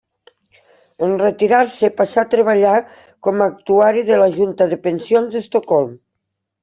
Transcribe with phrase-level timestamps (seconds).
[1.07, 2.73] En retirar-se passà a treballar
[3.27, 5.93] com a actuari de la Junta de Pensions d'Estocolm.